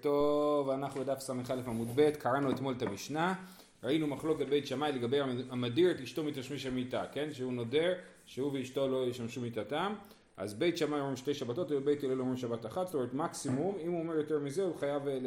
[0.00, 1.32] טוב, אנחנו בדף ס"א
[1.66, 3.34] עמוד ב', קראנו אתמול את המשנה,
[3.82, 7.28] ראינו מחלוקת בית שמאי לגבי המדיר את אשתו מתשמיש המיטה, כן?
[7.32, 7.92] שהוא נודר,
[8.26, 9.94] שהוא ואשתו לא ישמשו מיטתם,
[10.36, 13.92] אז בית שמאי אומרים שתי שבתות ובית הלל אומרים שבת אחת, זאת אומרת מקסימום, אם
[13.92, 15.18] הוא אומר יותר מזה הוא חייב אה, אה,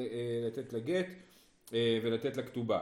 [0.48, 1.08] לתת לגט
[1.74, 2.80] אה, ולתת לכתובה.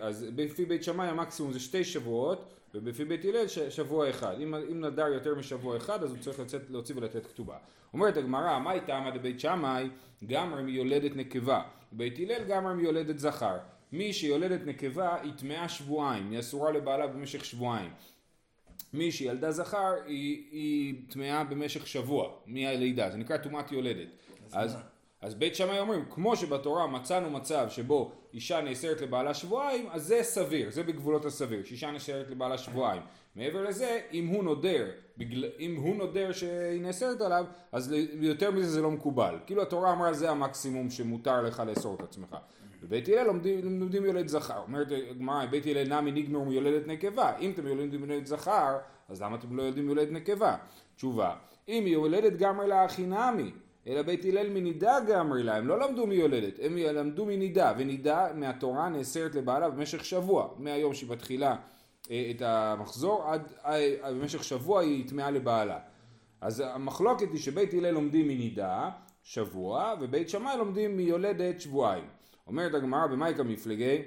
[0.00, 4.40] אז לפי בית שמאי המקסימום זה שתי שבועות ובפי בית הלל שבוע אחד.
[4.40, 7.56] אם, אם נדר יותר משבוע אחד אז הוא צריך לצאת, להוציא ולתת כתובה.
[7.92, 9.88] אומרת הגמרא, מה הייתה עמד בית שמאי?
[10.26, 11.62] גמר מיולדת נקבה.
[11.92, 13.56] בית הלל גמר מיולדת זכר.
[13.92, 17.90] מי שיולדת נקבה היא טמאה שבועיים, היא אסורה לבעלה במשך שבועיים.
[18.92, 24.08] מי שילדה זכר היא טמאה במשך שבוע מהלידה, זה נקרא טומאת יולדת.
[24.52, 24.76] אז, אז,
[25.20, 30.22] אז בית שמאי אומרים, כמו שבתורה מצאנו מצב שבו אישה נאסרת לבעלה שבועיים, אז זה
[30.22, 33.02] סביר, זה בגבולות הסביר, שאישה נאסרת לבעלה שבועיים.
[33.36, 34.86] מעבר לזה, אם הוא נודר,
[35.18, 35.44] בגל...
[35.58, 39.38] אם הוא נודר שהיא נאסרת עליו, אז יותר מזה זה לא מקובל.
[39.46, 42.36] כאילו התורה אמרה זה המקסימום שמותר לך לאסור את עצמך.
[42.82, 44.58] בבית הלל לומדים, לומדים יולד זכר.
[44.58, 47.36] אומרת הגמרא, בית הלל נמי נגמר מיולדת נקבה.
[47.38, 50.56] אם אתם יולדים יולדת זכר, אז למה אתם לא יודעים יולדת נקבה?
[50.96, 51.34] תשובה,
[51.68, 53.52] אם היא יולדת גמר לה נמי,
[53.88, 58.88] אלא בית הלל מנידה גמרי לה, הם לא למדו מיולדת, הם למדו מנידה, ונידה מהתורה
[58.88, 61.56] נאסרת לבעלה במשך שבוע, מהיום שהיא מתחילה
[62.10, 65.78] אה, את המחזור עד אה, במשך שבוע היא טמאה לבעלה.
[66.40, 68.90] אז המחלוקת היא שבית הלל לומדים מנידה
[69.22, 72.04] שבוע ובית שמאי לומדים מיולדת שבועיים.
[72.46, 74.02] אומרת הגמרא במאיקה מפלגי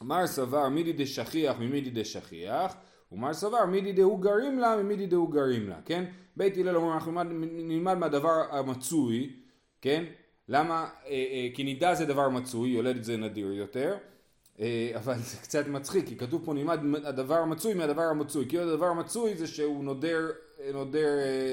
[0.00, 2.76] מר סבר מידי דשכיח ממידי דשכיח
[3.12, 6.04] ומר סבר מידי דהו גרים לה ממידי דהו גרים לה, כן?
[6.36, 9.30] בית הלל אומר אנחנו נלמד, נלמד מהדבר המצוי,
[9.80, 10.04] כן?
[10.48, 10.88] למה?
[11.06, 13.96] אה, אה, כי נידה זה דבר מצוי, יולדת זה נדיר יותר,
[14.60, 18.86] אה, אבל זה קצת מצחיק, כי כתוב פה נלמד הדבר המצוי מהדבר המצוי, כי הדבר
[18.86, 20.26] המצוי זה שהוא נודר,
[20.72, 21.08] נודר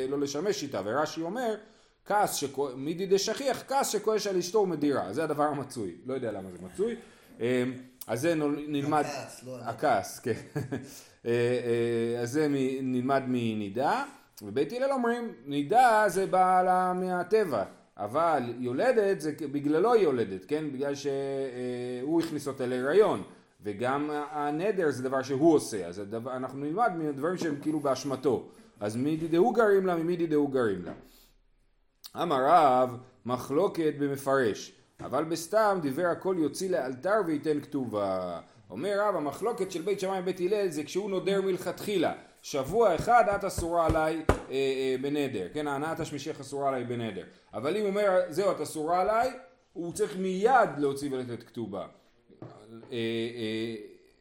[0.10, 1.56] לא לשמש איתה, ורש"י אומר
[2.06, 2.44] כעס,
[2.76, 6.96] מידי דשכיח, כעס שכועס על אשתו ומדירה, זה הדבר המצוי, לא יודע למה זה מצוי,
[8.08, 8.36] אז זה
[8.68, 10.34] נלמד, הכעס, לא הכעס, כן,
[12.22, 12.48] אז זה
[12.82, 14.04] נלמד מנידה,
[14.42, 17.64] ובית הלל אומרים נידה זה בא לה מהטבע
[17.98, 20.72] אבל יולדת זה בגללו יולדת כן?
[20.72, 23.24] בגלל שהוא הכניס אותה להיריון
[23.62, 28.50] וגם הנדר זה דבר שהוא עושה אז הדבר, אנחנו נלמד מדברים שהם כאילו באשמתו.
[28.80, 30.94] אז מידי דהו גרים לה ממידי דהו גרים לה.
[32.24, 38.40] אמר רב מחלוקת במפרש אבל בסתם דיבר הכל יוציא לאלתר וייתן כתובה.
[38.70, 42.14] אומר רב המחלוקת של בית שמאי ובית הלל זה כשהוא נודר מלכתחילה.
[42.42, 47.24] שבוע אחד את אסורה עליי אה, אה, בנדר, כן, ההנאת השמישך אסורה עליי בנדר,
[47.54, 49.32] אבל אם אומר זהו את אסורה עליי,
[49.74, 51.82] הוא צריך מיד להוציא ולתת כתובה.
[51.82, 51.88] אה,
[52.92, 53.76] אה,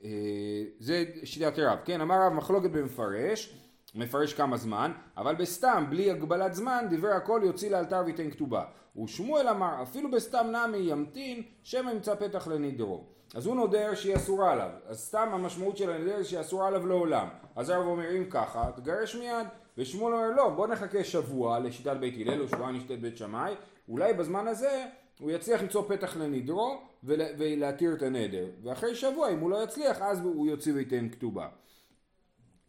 [0.04, 3.54] אה, זה שיטת רב, כן, אמר רב מחלוקת במפרש,
[3.94, 8.64] מפרש כמה זמן, אבל בסתם, בלי הגבלת זמן, דיבר הכל יוציא לאלתר וייתן כתובה.
[9.02, 13.04] ושמואל אמר, אפילו בסתם נמי ימתין, שמא ימצא פתח לנדרו.
[13.34, 17.28] אז הוא נודר שהיא אסורה עליו, אז סתם המשמעות של הנדר שהיא אסורה עליו לעולם.
[17.56, 19.46] אז הרב אומר אם ככה, תגרש מיד.
[19.78, 23.54] ושמואל אומר לא, בוא נחכה שבוע לשיטת בית הלל או שבועיים לשיטת בית שמאי,
[23.88, 24.84] אולי בזמן הזה
[25.20, 28.46] הוא יצליח למצוא פתח לנדרו ולהתיר את הנדר.
[28.62, 31.48] ואחרי שבוע אם הוא לא יצליח אז הוא יוציא וייתן כתובה.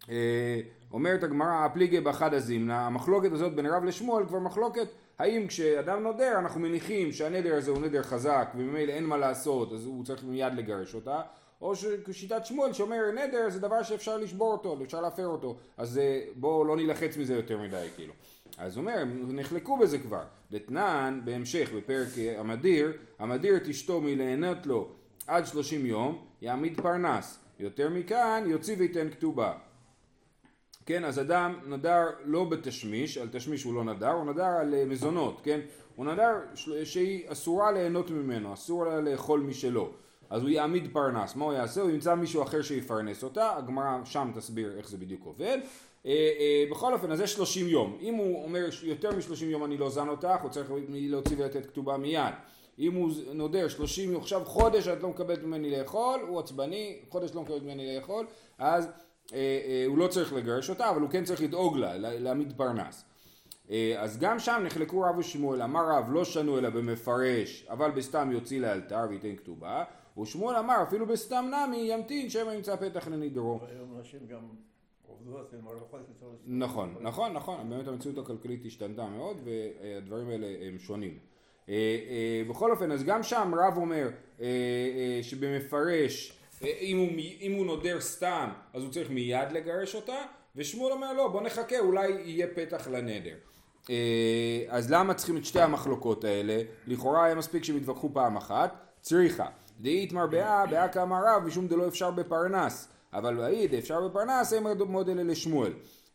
[0.09, 0.59] אה,
[0.91, 4.87] אומרת הגמרא הפליגי באחד הזימנה, המחלוקת הזאת בין רב לשמואל כבר מחלוקת
[5.19, 9.85] האם כשאדם נודר אנחנו מניחים שהנדר הזה הוא נדר חזק וממילא אין מה לעשות אז
[9.85, 11.21] הוא צריך מיד לגרש אותה
[11.61, 11.73] או
[12.11, 16.65] שיטת שמואל שאומר נדר זה דבר שאפשר לשבור אותו, אפשר להפר אותו אז אה, בואו
[16.65, 18.13] לא נילחץ מזה יותר מדי כאילו
[18.57, 20.23] אז הוא אומר, נחלקו בזה כבר.
[20.51, 24.87] דתנן, בהמשך, בפרק אה, המדיר, המדיר את אשתו מליהנות לו
[25.27, 27.39] עד שלושים יום, יעמיד פרנס.
[27.59, 29.53] יותר מכאן, יוציא וייתן כתובה.
[30.85, 34.85] כן, אז אדם נדר לא בתשמיש, על תשמיש הוא לא נדר, הוא נדר על אה,
[34.85, 35.59] מזונות, כן?
[35.95, 36.33] הוא נדר
[36.83, 39.89] שהיא אסורה ליהנות ממנו, אסור לה לאכול משלו.
[40.29, 41.81] אז הוא יעמיד פרנס, מה הוא יעשה?
[41.81, 45.57] הוא ימצא מישהו אחר שיפרנס אותה, הגמרא שם תסביר איך זה בדיוק עובד.
[46.05, 47.97] אה, אה, בכל אופן, אז זה 30 יום.
[48.01, 51.97] אם הוא אומר יותר מ-30 יום אני לא זן אותך, הוא צריך להוציא ולתת כתובה
[51.97, 52.33] מיד.
[52.79, 57.35] אם הוא נודר 30 יום, עכשיו חודש את לא מקבלת ממני לאכול, הוא עצבני, חודש
[57.35, 58.25] לא מקבלת ממני לאכול,
[58.57, 59.04] אז אה, אה,
[59.87, 63.05] הוא לא צריך לגרש אותה, אבל הוא כן צריך לדאוג לה, להעמיד פרנס.
[63.69, 68.29] אה, אז גם שם נחלקו רב ושמואל, אמר רב לא שנו אלא במפרש, אבל בסתם
[68.31, 69.83] יוציא לאלתר וייתן כתובה,
[70.21, 73.59] ושמואל אמר אפילו בסתם נמי ימתין שמא ימצא פתח לנדרו.
[76.45, 81.17] נכון, נכון, נכון, באמת המציאות הכלכלית השתנתה מאוד והדברים האלה הם שונים.
[82.49, 84.09] בכל אופן, אז גם שם רב אומר
[85.21, 87.09] שבמפרש אם הוא,
[87.41, 90.17] אם הוא נודר סתם אז הוא צריך מיד לגרש אותה
[90.55, 93.35] ושמואל אומר לא בוא נחכה אולי יהיה פתח לנדר
[94.69, 96.61] אז למה צריכים את שתי המחלוקות האלה?
[96.87, 99.45] לכאורה היה מספיק שהם יתווכחו פעם אחת, צריכה.
[99.79, 102.87] דאית מרבעה, באה כאמר רב, משום דלא אפשר בפרנס.
[103.13, 105.73] אבל ואי אפשר בפרנס, הם מודל לשמואל.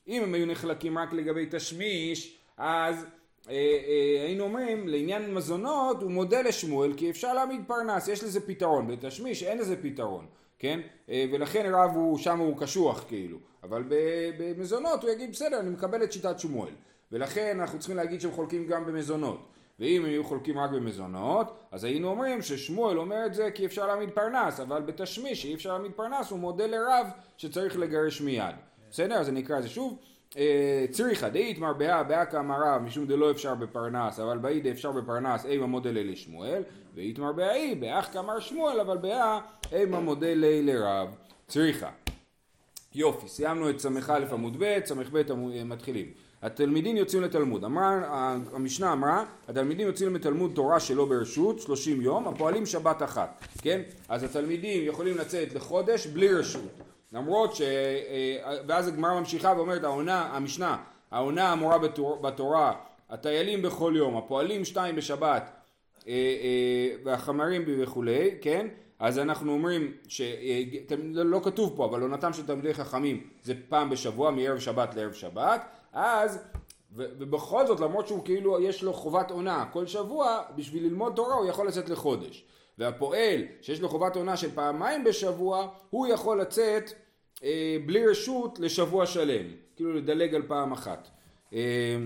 [0.08, 6.10] אם הם היו נחלקים רק לגבי תשמיש, אז אה, אה, היינו אומרים לעניין מזונות הוא
[6.10, 10.26] מודה לשמואל כי אפשר להעמיד פרנס, יש לזה פתרון, בתשמיש אין לזה פתרון,
[10.58, 10.80] כן?
[11.08, 13.84] אה, ולכן רב הוא, שם הוא קשוח כאילו, אבל
[14.38, 16.72] במזונות הוא יגיד בסדר אני מקבל את שיטת שמואל,
[17.12, 19.40] ולכן אנחנו צריכים להגיד שהם חולקים גם במזונות,
[19.78, 24.10] ואם היו חולקים רק במזונות, אז היינו אומרים ששמואל אומר את זה כי אפשר להעמיד
[24.10, 27.06] פרנס, אבל בתשמיש שאי אפשר להעמיד פרנס הוא מודה לרב
[27.36, 28.54] שצריך לגרש מיד,
[28.90, 29.14] בסדר?
[29.14, 29.98] אז אני אקרא את זה שוב.
[29.98, 29.98] אה,
[30.90, 36.04] צריכה דאית מרבה באקה מרה משום דלא אפשר בפרנס אבל באי דאפשר בפרנס אימה מודלי
[36.04, 36.62] לשמואל
[36.94, 39.40] ואית מרבה אי באח כאמר שמואל אבל באה
[39.72, 41.08] אימה מודלי לרב.
[41.48, 41.90] צריכה
[42.94, 46.06] יופי סיימנו את ס"א עמוד ב' ס"ב אה, מתחילים.
[46.42, 47.64] התלמידים יוצאים לתלמוד.
[47.64, 48.00] אמרה
[48.52, 53.80] המשנה אמרה התלמידים יוצאים לתלמוד תורה שלא ברשות 30 יום הפועלים שבת אחת כן?
[54.08, 57.60] אז התלמידים יכולים לצאת לחודש בלי רשות למרות ש...
[57.60, 60.76] אה, ואז הגמרא ממשיכה ואומרת העונה, המשנה,
[61.10, 62.72] העונה האמורה בתור, בתורה,
[63.10, 65.50] הטיילים בכל יום, הפועלים שתיים בשבת
[66.08, 68.66] אה, אה, והחמרים וכולי, כן?
[68.98, 74.30] אז אנחנו אומרים, שלא לא כתוב פה, אבל עונתם של תלמידי חכמים זה פעם בשבוע,
[74.30, 75.62] מערב שבת לערב שבת,
[75.92, 76.38] אז,
[76.94, 81.46] ובכל זאת, למרות שהוא כאילו, יש לו חובת עונה כל שבוע, בשביל ללמוד תורה הוא
[81.46, 82.44] יכול לצאת לחודש.
[82.80, 86.92] והפועל שיש לו חובת עונה של פעמיים בשבוע, הוא יכול לצאת
[87.44, 89.46] אה, בלי רשות לשבוע שלם,
[89.76, 91.08] כאילו לדלג על פעם אחת.
[91.52, 91.96] אה,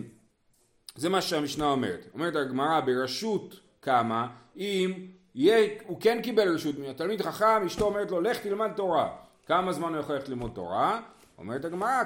[0.94, 2.06] זה מה שהמשנה אומרת.
[2.15, 8.20] אומרת הגמרא ברשות כמה, אם יהיה, הוא כן קיבל רשות מהתלמיד חכם, אשתו אומרת לו
[8.20, 9.17] לך תלמד תורה.
[9.47, 11.00] כמה זמן הוא יכול ללכת ללמוד תורה?
[11.38, 12.03] אומרת הגמרא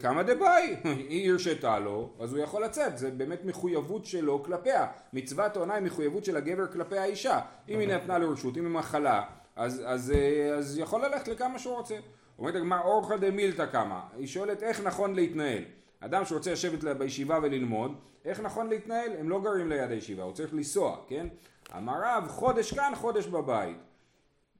[0.00, 0.76] כמה דבאי,
[1.08, 4.86] היא הרשתה לו, אז הוא יכול לצאת, זה באמת מחויבות שלו כלפיה.
[5.12, 7.40] מצוות עונה היא מחויבות של הגבר כלפי האישה.
[7.68, 9.22] אם היא נתנה לו רשות, אם היא מחלה,
[9.56, 10.12] אז, אז, אז,
[10.58, 11.96] אז יכול ללכת לכמה שהוא רוצה.
[12.38, 15.62] אומרת הגמרא אורחא דמילתא קמא, היא שואלת איך נכון להתנהל.
[16.00, 19.10] אדם שרוצה לשבת בישיבה וללמוד, איך נכון להתנהל?
[19.18, 21.26] הם לא גרים ליד הישיבה, הוא צריך לנסוע, כן?
[21.76, 23.76] אמר רב, חודש כאן, חודש בבית.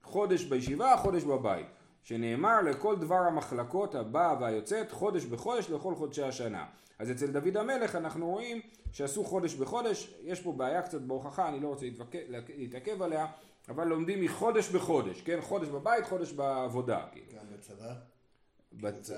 [0.03, 1.67] חודש בישיבה, חודש בבית.
[2.03, 6.67] שנאמר לכל דבר המחלקות הבאה והיוצאת, חודש בחודש לכל חודשי השנה.
[6.99, 8.61] אז אצל דוד המלך אנחנו רואים
[8.93, 11.87] שעשו חודש בחודש, יש פה בעיה קצת בהוכחה, אני לא רוצה
[12.57, 13.27] להתעכב עליה,
[13.69, 15.39] אבל לומדים מחודש בחודש, כן?
[15.41, 17.07] חודש בבית, חודש בעבודה.
[17.13, 17.27] כאילו.
[17.33, 17.95] גם בצבא?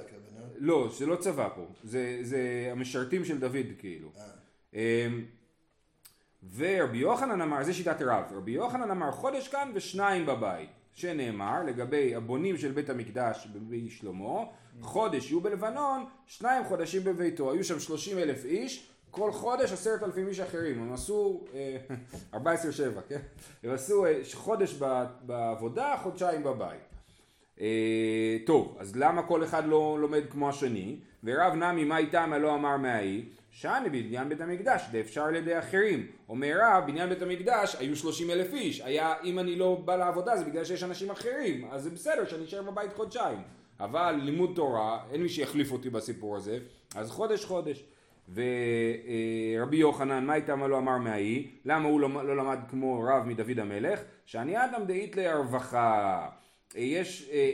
[0.00, 0.46] הכוונה?
[0.56, 4.08] לא, זה לא צבא פה, זה, זה המשרתים של דוד כאילו.
[4.16, 4.24] אה.
[4.74, 5.24] אמ,
[6.54, 12.14] ורבי יוחנן אמר, זה שיטת רב, רבי יוחנן אמר חודש כאן ושניים בבית, שנאמר לגבי
[12.14, 14.44] הבונים של בית המקדש בבי שלמה,
[14.80, 20.28] חודש יהיו בלבנון, שניים חודשים בביתו, היו שם שלושים אלף איש, כל חודש עשרת אלפים
[20.28, 21.76] איש אחרים, הם עשו אה,
[22.34, 23.20] ארבע עשרה שבע, כן?
[23.62, 24.74] הם עשו אה, חודש
[25.22, 26.80] בעבודה, חודשיים בבית.
[27.60, 30.96] אה, טוב, אז למה כל אחד לא לומד כמו השני?
[31.24, 33.24] ורב נמי מה איתם הלא אמר מהאי?
[33.52, 36.06] שאני בבניין בית המקדש, זה אפשר על ידי אחרים.
[36.28, 40.36] אומר רב, בניין בית המקדש היו שלושים אלף איש, היה, אם אני לא בא לעבודה
[40.36, 43.38] זה בגלל שיש אנשים אחרים, אז זה בסדר שאני אשאר בבית חודשיים.
[43.80, 46.58] אבל לימוד תורה, אין מי שיחליף אותי בסיפור הזה,
[46.94, 47.84] אז חודש חודש.
[48.34, 51.50] ורבי יוחנן, מה איתם לא אמר מהאי?
[51.64, 54.00] למה הוא לא, לא למד כמו רב מדוד המלך?
[54.26, 56.28] שאני אדם דאית להרווחה.
[56.74, 57.50] יש, אה,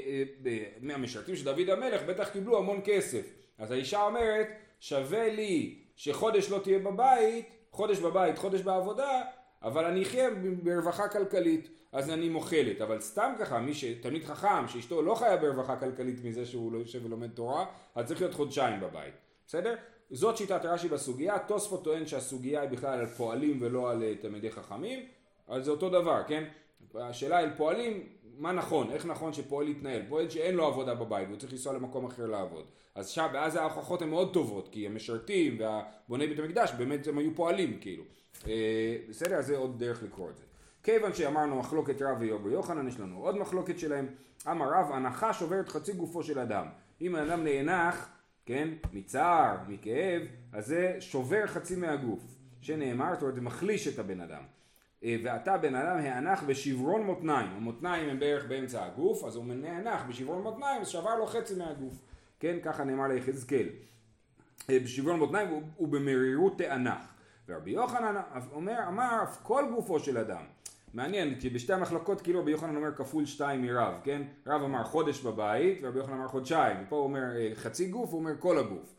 [0.47, 3.33] אה, מהמשרתים של דוד המלך בטח קיבלו המון כסף.
[3.59, 4.49] אז האישה אומרת,
[4.81, 9.23] שווה לי שחודש לא תהיה בבית, חודש בבית, חודש בעבודה,
[9.63, 10.29] אבל אני אחיה
[10.63, 12.81] ברווחה כלכלית, אז אני מוכלת.
[12.81, 17.07] אבל סתם ככה, מי שתלמיד חכם, שאשתו לא חיה ברווחה כלכלית מזה שהוא לא יושב
[17.07, 19.15] ולומד תורה, אז צריך להיות חודשיים בבית.
[19.47, 19.75] בסדר?
[20.11, 24.51] זאת שיטת רש"י בסוגיה, תוספות טוען שהסוגיה היא בכלל על פועלים ולא על אה, תלמידי
[24.51, 25.07] חכמים,
[25.49, 26.45] אז זה אותו דבר, כן?
[26.95, 28.07] השאלה על פועלים,
[28.39, 32.07] מה נכון, איך נכון שפועל יתנהל, פועל שאין לו עבודה בבית והוא צריך לנסוע למקום
[32.07, 37.07] אחר לעבוד, אז שם, ואז ההוכחות הן מאוד טובות, כי המשרתים והבוני בית המקדש באמת
[37.07, 38.05] הם היו פועלים כאילו,
[38.47, 40.43] אה, בסדר, אז זה עוד דרך לקרוא את זה.
[40.83, 44.07] כיוון שאמרנו מחלוקת רב ויובר יוחנן, יש לנו עוד מחלוקת שלהם,
[44.51, 46.67] אמר רב, הנחה שוברת חצי גופו של אדם,
[47.01, 48.09] אם האדם נאנח
[48.47, 52.23] כן, מצער, מכאב, אז זה שובר חצי מהגוף,
[52.61, 54.43] שנאמר, זאת אומרת זה מחליש את הבן אדם.
[55.05, 60.03] אה, ואתה בן אדם הענך בשברון מותניים, המותניים הם בערך באמצע הגוף, אז הוא נאנח
[60.09, 61.95] בשברון מותניים, אז שבר לו חצי מהגוף,
[62.41, 63.69] כן, ככה נאמר ליחזקאל.
[64.71, 67.19] אה, בשברון מותניים ובמרירות תענך.
[67.49, 68.15] ורבי יוחנן
[68.53, 70.43] אומר, אמר, אף כל גופו של אדם,
[70.95, 74.23] מעניין, כי בשתי המחלקות כאילו רבי יוחנן אומר כפול שתיים מרב, כן?
[74.47, 78.19] רב אמר חודש בבית ורבי יוחנן אמר חודשיים, ופה הוא אומר אה, חצי גוף, הוא
[78.19, 78.95] אומר כל הגוף.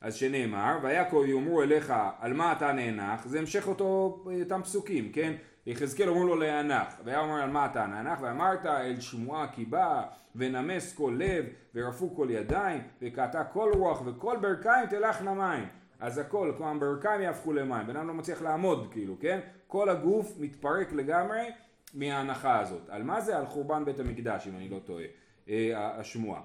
[0.00, 5.32] אז שנאמר, ויקו יאמרו אליך על מה אתה נאנח, זה המשך אותו, אותם פסוקים, כן?
[5.66, 10.02] יחזקאל אומרו לו להנח, והיה אומר על מה אתה נאנח, ואמרת אל שמועה כי בא,
[10.36, 15.68] ונמס כל לב, ורפו כל ידיים, וקעתה כל רוח, וכל ברכיים תלכנה מים.
[16.00, 19.40] אז הכל, כלומר ברכיים יהפכו למים, בן אדם לא מצליח לעמוד כאילו, כן?
[19.66, 21.50] כל הגוף מתפרק לגמרי
[21.94, 22.88] מההנחה הזאת.
[22.88, 23.38] על מה זה?
[23.38, 25.04] על חורבן בית המקדש, אם אני לא טועה,
[25.48, 26.40] אה, השמועה.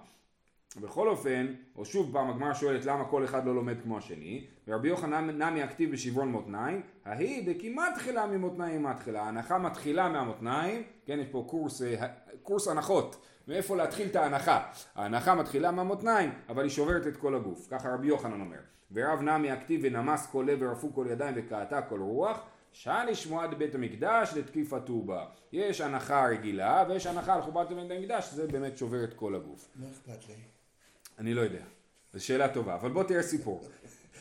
[0.82, 4.88] בכל אופן, או שוב פעם הגמרא שואלת למה כל אחד לא לומד כמו השני, ורבי
[4.88, 11.28] יוחנן נמי הכתיב בשברון מותניים, ההיא דכמעט תחילה ממותניים מתחילה, ההנחה מתחילה מהמותניים, כן יש
[11.32, 12.08] פה קורס, אה,
[12.44, 14.64] קורס הנחות, מאיפה להתחיל את ההנחה,
[14.96, 18.60] ההנחה מתחילה מהמותניים, אבל היא שוברת את כל הגוף, ככה רבי יוחנן אומר,
[18.92, 22.40] ורב נמי הכתיב ונמס כל לב ורפו כל ידיים וקעתה כל רוח,
[22.72, 25.26] שעה לשמוע בית המקדש לתקיפתו בה.
[25.52, 29.70] יש הנחה רגילה ויש הנחה על חובת בית המקדש, זה באמת שובר את כל הגוף.
[29.76, 30.55] מה אכפת לי?
[31.20, 31.64] אני לא יודע.
[32.14, 33.62] זו שאלה טובה, אבל בוא תראה סיפור.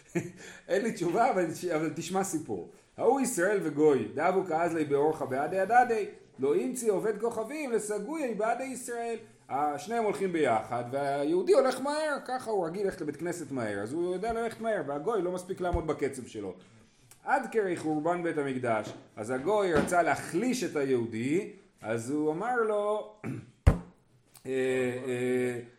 [0.68, 2.70] אין לי תשובה, אבל, אבל תשמע סיפור.
[2.96, 6.06] ההוא ישראל וגוי, דאבו כאזלי באורחה בעדי הדדי,
[6.38, 9.16] לא אימצי עובד כוכבים לסגוי בעדי ישראל.
[9.76, 14.14] שניהם הולכים ביחד, והיהודי הולך מהר, ככה הוא רגיל ללכת לבית כנסת מהר, אז הוא
[14.14, 16.54] יודע ללכת מהר, והגוי לא מספיק לעמוד בקצב שלו.
[17.24, 23.14] עד כרי חורבן בית המקדש, אז הגוי רצה להחליש את היהודי, אז הוא אמר לו,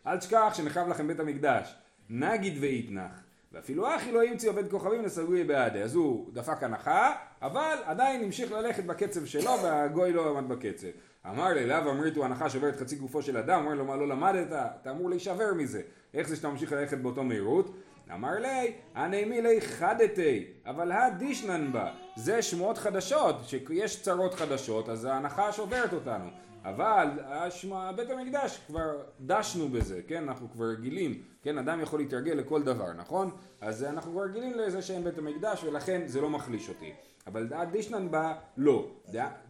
[0.06, 1.74] אל תשכח שנחרב לכם בית המקדש,
[2.10, 3.22] נגיד ואיתנח.
[3.52, 5.82] ואפילו אחי לא ימציא עובד כוכבים לסגוי בעדי.
[5.82, 10.86] אז הוא דפק הנחה, אבל עדיין המשיך ללכת בקצב שלו והגוי לא עמד בקצב.
[11.30, 14.52] אמר לי, לאו אמריתו הנחה שוברת חצי גופו של אדם, אומר לו מה לא למדת?
[14.52, 15.82] אתה אמור להישבר מזה.
[16.14, 17.74] איך זה שאתה ממשיך ללכת באותו מהירות?
[18.14, 21.90] אמר לי, הנעימי לי חדתי, אבל הדישנן בה.
[22.16, 26.24] זה שמועות חדשות, שיש צרות חדשות, אז ההנחה שוברת אותנו.
[26.66, 30.22] אבל השמע, בית המקדש כבר דשנו בזה, כן?
[30.22, 31.58] אנחנו כבר רגילים, כן?
[31.58, 33.30] אדם יכול להתרגל לכל דבר, נכון?
[33.60, 36.92] אז אנחנו כבר רגילים לזה שאין בית המקדש ולכן זה לא מחליש אותי.
[37.26, 38.90] אבל דעת דישנן בה לא.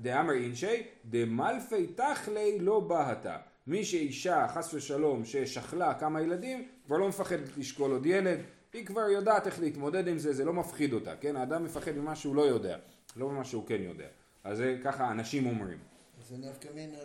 [0.01, 3.37] דאמר אינשי, דמלפי תכלי לא בהתה.
[3.67, 8.39] מי שאישה, חס ושלום, ששכלה כמה ילדים, כבר לא מפחדת לשקול עוד ילד,
[8.73, 11.37] היא כבר יודעת איך להתמודד עם זה, זה לא מפחיד אותה, כן?
[11.37, 12.77] האדם מפחד ממה שהוא לא יודע,
[13.17, 14.07] לא ממה שהוא כן יודע.
[14.45, 15.96] אז זה ככה אנשים אומרים.
[16.29, 16.99] זה נפקא מינה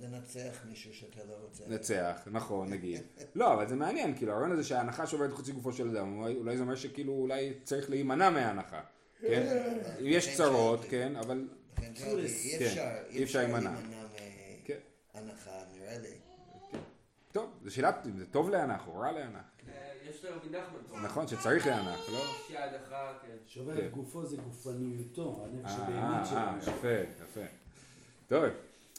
[0.00, 1.64] לנצח מישהו שאתה לא רוצה.
[1.68, 3.02] לנצח, נכון, נגיד.
[3.34, 6.62] לא, אבל זה מעניין, כאילו, הרעיון הזה שההנחה שוברת חצי גופו של אדם, אולי זה
[6.62, 8.80] אומר שכאילו אולי צריך להימנע מההנחה,
[9.20, 9.62] כן?
[10.00, 11.48] יש צרות, כן, אבל...
[11.94, 13.70] שאלתי, אי אפשר להימנע
[15.14, 16.14] מהנחה, נראה לי.
[17.32, 19.44] טוב, זו שאלה, זה טוב להנח או רע להנח?
[20.10, 21.04] יש לו רבי נחמן.
[21.04, 22.18] נכון, שצריך להנח, לא?
[22.50, 23.36] יש אחת, כן.
[23.46, 26.56] שובר גופו זה גופניותו, הנפש אה, הבהמית אה.
[26.62, 27.65] יפה, יפה.
[28.28, 28.44] טוב,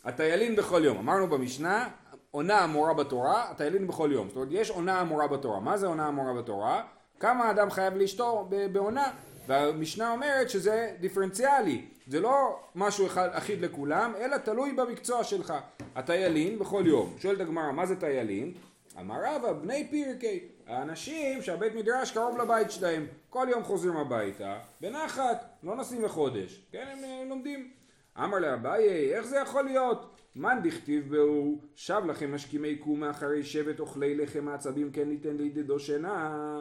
[0.05, 0.97] הטיילין בכל יום.
[0.97, 1.89] אמרנו במשנה,
[2.31, 4.27] עונה אמורה בתורה, הטיילין בכל יום.
[4.27, 5.59] זאת אומרת, יש עונה אמורה בתורה.
[5.59, 6.83] מה זה עונה אמורה בתורה?
[7.19, 9.11] כמה אדם חייב לאשתו בעונה.
[9.47, 11.85] והמשנה אומרת שזה דיפרנציאלי.
[12.07, 15.53] זה לא משהו אחד אחיד לכולם, אלא תלוי במקצוע שלך.
[15.95, 17.15] הטיילין בכל יום.
[17.19, 18.53] שואלת הגמרא, מה זה טיילין?
[18.99, 20.39] אמר רבא, בני פירקי.
[20.67, 26.61] האנשים שהבית מדרש קרוב לבית שלהם, כל יום חוזרים הביתה, בנחת, לא נוסעים לחודש.
[26.71, 27.76] כן, הם אה, לומדים.
[28.23, 30.15] אמר לאביי, איך זה יכול להיות?
[30.35, 35.79] מן דכתיב בהו, שב לכם משכימי קום מאחרי שבט אוכלי לחם מעצבים כן ניתן לידידו
[35.79, 36.59] שינה.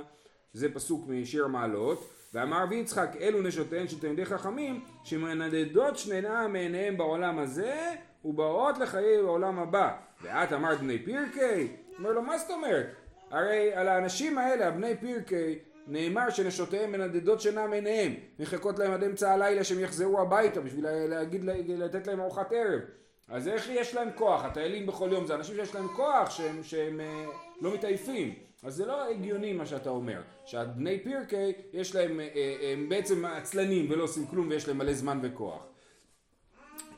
[0.52, 2.10] זה פסוק משיר המעלות.
[2.34, 7.94] ואמר רבי יצחק, אלו נשותיהן של תלמידי חכמים, שמנדדות שנינה מעיניהם בעולם הזה,
[8.24, 9.96] ובאות לחיי בעולם הבא.
[10.22, 11.68] ואת אמרת בני פירקי?
[11.98, 12.86] אומר לו, מה זאת אומרת?
[13.30, 19.32] הרי על האנשים האלה, הבני פירקי, נאמר שנשותיהם מנדדות שינה מעיניהם, מחכות להם עד אמצע
[19.32, 22.80] הלילה שהם יחזרו הביתה בשביל להגיד, לתת להם ארוחת ערב.
[23.28, 24.44] אז איך יש להם כוח?
[24.44, 27.24] הטיילים בכל יום זה אנשים שיש להם כוח שהם, שהם אה,
[27.60, 28.34] לא מתעייפים.
[28.62, 33.24] אז זה לא הגיוני מה שאתה אומר, שהבני פירקי יש להם, אה, אה, הם בעצם
[33.24, 35.66] עצלנים ולא עושים כלום ויש להם מלא זמן וכוח.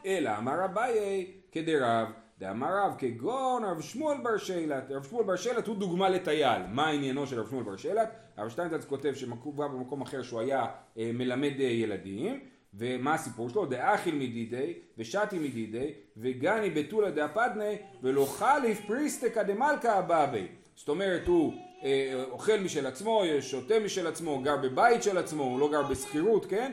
[0.06, 5.66] אלא אמר אביי כדרב, דאמר רב כגון רב שמואל בר שלט, רב שמואל בר שלט
[5.66, 8.10] הוא דוגמה לטייל, מה עניינו של רב שמואל בר שלט?
[8.36, 10.66] הרב שטיינזלץ כותב שמקובע במקום אחר שהוא היה
[10.98, 12.40] אה, מלמד אה, ילדים
[12.74, 13.66] ומה הסיפור שלו?
[13.66, 21.52] דאכיל מדידי ושתי מדידי וגני בתולה דאפדני ולא חליף פריסטקא דמלכא אבאבי זאת אומרת הוא
[21.84, 26.46] אה, אוכל משל עצמו, שותה משל עצמו, גר בבית של עצמו, הוא לא גר בשכירות,
[26.46, 26.72] כן?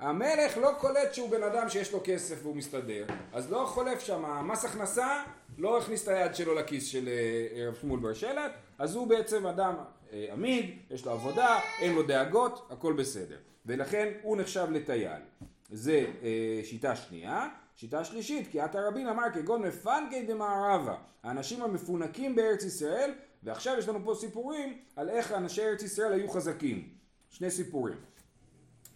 [0.00, 4.46] והמלך לא קולט שהוא בן אדם שיש לו כסף והוא מסתדר, אז לא חולף שם,
[4.48, 5.22] מס הכנסה
[5.58, 9.46] לא הכניס את היד שלו לכיס של אה, רב שמואל בר שלט, אז הוא בעצם
[9.46, 9.74] אדם
[10.12, 13.36] אה, עמיד, יש לו עבודה, אין לו דאגות, הכל בסדר.
[13.66, 15.22] ולכן הוא נחשב לטייל.
[15.70, 17.48] זה אה, שיטה שנייה.
[17.76, 23.10] שיטה שלישית, כי עתה רבין אמר כגון מפנקי דמערבה, האנשים המפונקים בארץ ישראל
[23.42, 26.88] ועכשיו יש לנו פה סיפורים על איך אנשי ארץ ישראל היו חזקים.
[27.30, 28.09] שני סיפורים.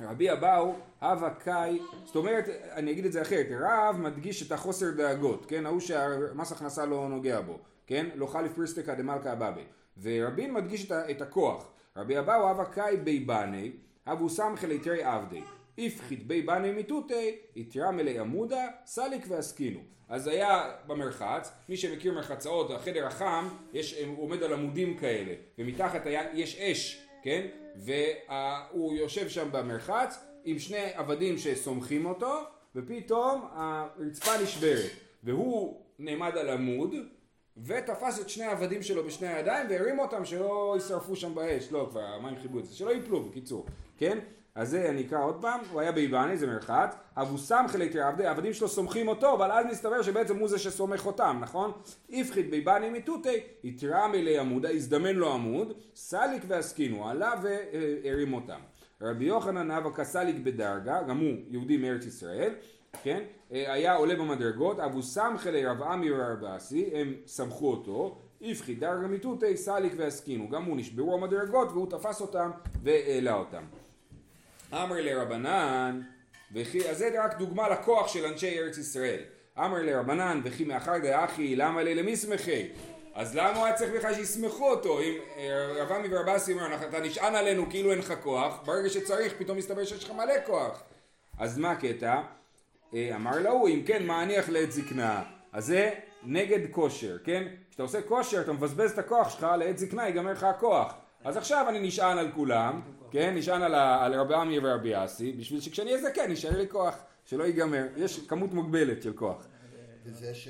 [0.00, 4.90] רבי אבאו, הווה קאי, זאת אומרת, אני אגיד את זה אחרת, רב מדגיש את החוסר
[4.90, 9.64] דאגות, כן, ההוא שהמס הכנסה לא נוגע בו, כן, לא חליף פריסטקה דמלכה אבאבי,
[10.02, 13.72] ורבין מדגיש את הכוח, רבי אבאו הווה קאי בי בני,
[14.06, 15.42] הבו סמכי ליתרי עבדי,
[15.78, 16.82] איפחית בי בני
[17.56, 19.80] יתרה מלי עמודה, סליק ועסקינו.
[20.08, 26.22] אז היה במרחץ, מי שמכיר מרחצאות, החדר החם, יש, עומד על עמודים כאלה, ומתחת היה,
[26.34, 27.47] יש אש, כן?
[27.76, 32.40] והוא יושב שם במרחץ עם שני עבדים שסומכים אותו,
[32.76, 34.90] ופתאום הרצפה נשברת,
[35.23, 36.95] והוא נעמד על עמוד,
[37.64, 42.00] ותפס את שני העבדים שלו בשני הידיים והרים אותם שלא יישרפו שם באש, לא כבר
[42.00, 43.66] המים חיבו את זה, שלא ייפלו בקיצור,
[43.99, 44.19] כן?
[44.54, 48.26] אז זה אני אקרא עוד פעם, הוא היה באיבני, זה מרחץ, אבו סם חלק עבדי,
[48.26, 51.73] העבדים שלו סומכים אותו, אבל אז מסתבר שבעצם הוא זה שסומך אותם, נכון?
[52.12, 58.61] איפחית באיבני מיתותי, יתרם אלי עמודה, הזדמן לו עמוד, סליק ועסקינו, עלה והרים אותם.
[59.00, 62.54] רבי יוחנן אבא כסליק בדרגה, גם הוא יהודי מארץ ישראל,
[63.02, 63.23] כן?
[63.50, 65.00] היה עולה במדרגות, אבו
[65.38, 71.14] חלי רב עמי ורבאסי, הם סמכו אותו, איפחית דרגה מיתותי, סליק ועסקינו, גם הוא נשברו
[71.14, 72.50] המדרגות והוא תפס אותם
[72.82, 73.64] והעלה אותם.
[74.83, 76.00] אמר לרבנן,
[76.52, 79.21] וכי, אז זה רק דוגמה לכוח של אנשי ארץ ישראל.
[79.59, 82.69] אמר לרבנן, וכי מאחר דאחי, למה לי למסמכי?
[83.14, 85.00] אז למה הוא היה צריך בכלל שיסמכו אותו?
[85.00, 89.35] אם אה, רב עמי ורבסי אומר, אתה נשען עלינו כאילו אין לך כוח, ברגע שצריך
[89.38, 90.83] פתאום מסתבר שיש לך מלא כוח.
[91.38, 92.21] אז מה הקטע?
[92.95, 95.23] אה, אמר לו, אם כן, מה אניח לעת זקנה?
[95.52, 95.90] אז זה
[96.23, 97.45] נגד כושר, כן?
[97.69, 100.95] כשאתה עושה כושר, אתה מבזבז את הכוח שלך, לעת זקנה ייגמר לך הכוח.
[101.25, 105.61] אז עכשיו אני נשען על כולם, כן, נשען על, על רבי עמי ורבי אסי, בשביל
[105.61, 109.47] שכשאני אהיה זקן יישאר לי כוח, שלא ייגמר, יש כמות מוגבלת של כוח.
[110.04, 110.49] וזה, ש...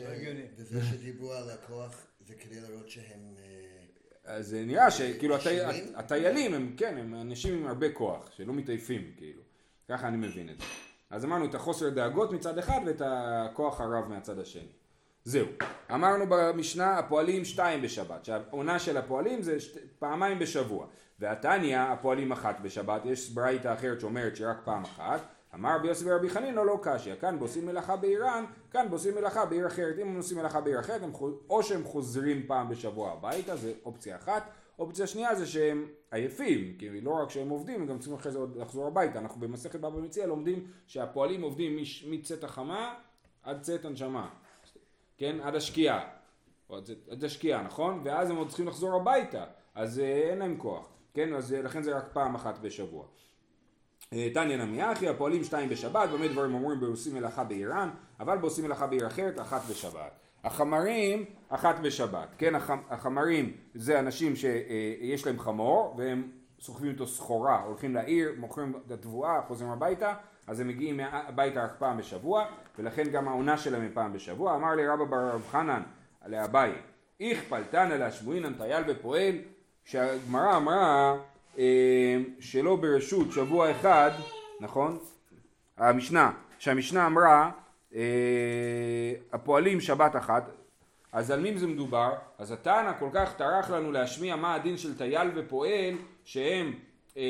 [0.57, 3.35] וזה שדיברו על הכוח זה כדי לראות שהם...
[3.39, 5.61] אה, אז זה נראה שכאילו הטי...
[5.95, 9.43] הטיילים הם, כן, הם אנשים עם הרבה כוח, שלא מתעייפים, כאילו.
[9.89, 10.65] ככה אני מבין את זה.
[11.11, 14.73] אז אמרנו את החוסר דאגות מצד אחד ואת הכוח הרב מהצד השני.
[15.25, 15.47] זהו.
[15.95, 19.79] אמרנו במשנה הפועלים שתיים בשבת, שהעונה של הפועלים זה שת...
[19.99, 20.87] פעמיים בשבוע.
[21.19, 25.21] והתניא הפועלים אחת בשבת, יש ברייתא אחרת שאומרת שרק פעם אחת.
[25.55, 29.67] אמר רבי יוסי ורבי חנינא לא קשיא, כאן בעושים מלאכה באיראן, כאן בעושים מלאכה בעיר
[29.67, 29.99] אחרת.
[29.99, 31.35] אם הם עושים מלאכה בעיר אחרת, הם חוז...
[31.51, 34.51] או שהם חוזרים פעם בשבוע הביתה, זה אופציה אחת.
[34.79, 38.39] אופציה שנייה זה שהם עייפים, כי לא רק שהם עובדים, הם גם צריכים אחרי זה
[38.39, 39.19] עוד לחזור הביתה.
[39.19, 41.77] אנחנו במסכת בבא מציע לומדים שהפועלים עובדים
[42.11, 42.95] מצאת החמה
[43.43, 44.29] עד צאת הנשמה.
[45.19, 45.37] כן?
[45.43, 46.01] עד השקיעה.
[47.11, 48.01] עד השקיעה, נכון?
[48.05, 50.89] ואז הם עוד צריכים לחזור הביתה, אז אה, אין להם כוח.
[51.15, 51.35] כן?
[51.35, 53.05] אז אה, לכן זה רק פעם אחת בשבוע.
[54.13, 58.65] אה, תניא נמי אחי, הפועלים שתיים בשבת, במה דברים אומרים בעושים מלאכה באיראן, אבל בעושים
[58.65, 60.19] מלאכה בעיר אחרת, אחת בשבת.
[60.45, 62.29] החמרים, אחת בשבת.
[62.39, 62.55] כן,
[62.91, 66.31] החמרים זה אנשים שיש להם חמור, והם
[66.65, 70.15] סוחבים איתו סחורה, הולכים לעיר, מוכרים את התבואה, חוזרים הביתה,
[70.47, 72.45] אז הם מגיעים הביתה רק פעם בשבוע,
[72.79, 74.57] ולכן גם העונה שלהם היא פעם בשבוע.
[74.57, 75.83] אמר לי רבא בר רב חנן
[76.27, 76.73] לאביי,
[77.21, 79.35] איך פלטנה להשבועינן טייל ופועל,
[79.85, 81.17] שהגמרא אמרה
[81.59, 84.11] אה, שלא ברשות שבוע אחד,
[84.61, 84.99] נכון?
[85.77, 87.51] המשנה, שהמשנה אמרה
[87.95, 90.51] אה, הפועלים שבת אחת,
[91.15, 92.13] אז על מי זה מדובר?
[92.39, 96.73] אז התנא כל כך טרח לנו להשמיע מה הדין של טייל ופועל שהם
[97.17, 97.23] אה,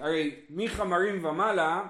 [0.00, 1.82] הרי מחמרים ומעלה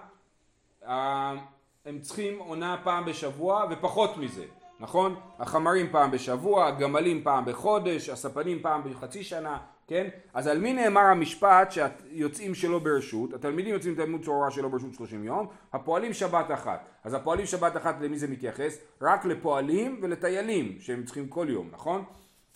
[0.82, 4.44] הם צריכים עונה פעם בשבוע ופחות מזה,
[4.80, 5.20] נכון?
[5.38, 9.58] החמרים פעם בשבוע, הגמלים פעם בחודש, הספנים פעם בחצי שנה,
[9.88, 10.08] כן?
[10.34, 13.34] אז על מי נאמר המשפט שיוצאים שלא ברשות?
[13.34, 16.88] התלמידים יוצאים תלמוד צהרה שלא ברשות 30 יום, הפועלים שבת אחת.
[17.04, 18.78] אז הפועלים שבת אחת למי זה מתייחס?
[19.02, 22.04] רק לפועלים ולטיילים שהם צריכים כל יום, נכון?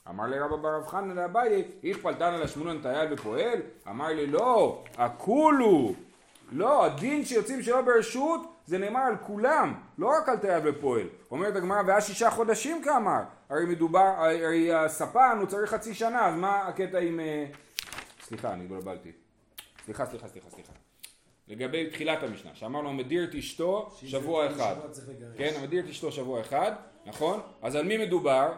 [0.08, 3.58] אמר לי רבא בר רב חנא לאביי, איך פלטן על השמונן טייל ופועל?
[3.88, 5.94] אמר לי לא, הכולו
[6.52, 11.06] לא, הדין שיוצאים שלא ברשות זה נאמר על כולם, לא רק על תייב ופועל.
[11.30, 13.22] אומרת הגמרא, ואז שישה חודשים כאמר.
[13.50, 17.20] הרי מדובר, הרי הספן הוא צריך חצי שנה, אז מה הקטע עם...
[17.20, 17.44] אה,
[18.22, 19.12] סליחה, אני התבלבלתי.
[19.84, 20.72] סליחה, סליחה, סליחה, סליחה.
[21.48, 24.76] לגבי תחילת המשנה, שאמרנו המדיר את אשתו שבוע אחד.
[25.36, 26.72] כן, המדיר את אשתו שבוע אחד,
[27.06, 27.40] נכון?
[27.62, 28.52] אז על מי מדובר?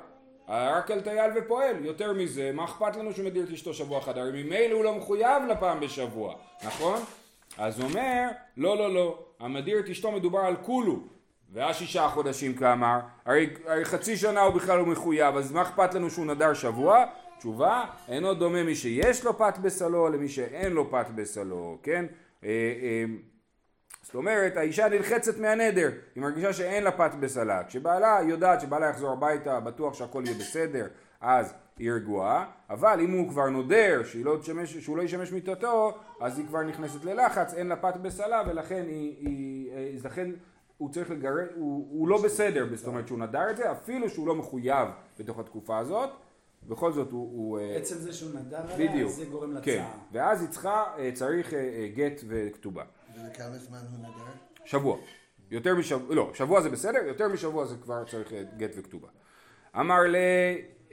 [0.49, 4.19] רק על טייל ופועל, יותר מזה, מה אכפת לנו שהוא מדיר את אשתו שבוע אחד?
[4.19, 7.01] הרי ממילא הוא לא מחויב לפעם בשבוע, נכון?
[7.59, 11.01] אז אומר, לא, לא, לא, המדיר את אשתו מדובר על כולו,
[11.53, 15.95] ואז שישה חודשים כאמר, הרי, הרי חצי שנה הוא בכלל לא מחויב, אז מה אכפת
[15.95, 17.05] לנו שהוא נדר שבוע?
[17.39, 22.07] תשובה, אינו דומה מי שיש לו פת בסלו למי שאין לו פת בסלו, כן?
[22.45, 22.49] אה,
[22.83, 23.05] אה,
[24.03, 27.65] זאת אומרת, האישה נלחצת מהנדר, היא מרגישה שאין לה פת בסלה.
[27.65, 30.87] כשבעלה יודעת שבעלה יחזור הביתה, בטוח שהכל יהיה בסדר,
[31.21, 36.39] אז היא רגועה, אבל אם הוא כבר נודר לא תשמש, שהוא לא ישמש מיטתו, אז
[36.39, 40.31] היא כבר נכנסת ללחץ, אין לה פת בסלה ולכן היא, היא, אה, לכן
[40.79, 44.27] הוא צריך לגרד, הוא, הוא לא בסדר, זאת אומרת שהוא נדר את זה, אפילו שהוא
[44.27, 46.11] לא מחויב בתוך התקופה הזאת,
[46.69, 47.31] בכל זאת הוא...
[47.33, 49.65] הוא אה, עצם זה שהוא נדר עליה, זה גורם לצער.
[49.65, 51.53] כן, ואז היא צריכה, אה, צריך
[51.95, 52.85] גט וכתובה.
[53.11, 54.31] וכמה זמן הוא נדר?
[54.65, 54.99] שבוע.
[55.51, 59.09] יותר משבוע, לא, שבוע זה בסדר, יותר משבוע זה כבר צריך גט וכתובה.
[59.81, 60.03] אמר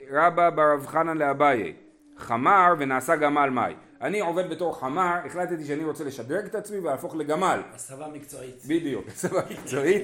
[0.10, 1.74] לרבא ברב חנן לאביי,
[2.18, 3.74] חמר ונעשה גמל מאי.
[4.02, 7.62] אני עובד בתור חמר, החלטתי שאני רוצה לשדרג את עצמי ולהפוך לגמל.
[7.74, 8.66] הסבה מקצועית.
[8.68, 10.04] בדיוק, הסבה מקצועית.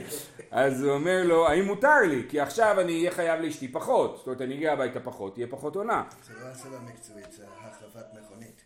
[0.51, 2.25] אז הוא אומר לו, האם מותר לי?
[2.29, 4.17] כי עכשיו אני אהיה חייב לאשתי פחות.
[4.17, 6.03] זאת אומרת, אני אגיע הביתה פחות, תהיה פחות עונה.
[6.23, 8.63] זה לא הסבה מקצועית, זה החלפת מכונית.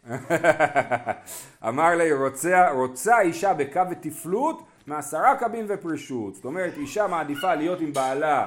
[1.70, 6.36] אמר לי, רוצה, רוצה אישה בקו ותפלות מעשרה קבין ופרישות.
[6.36, 8.46] זאת אומרת, אישה מעדיפה להיות עם בעלה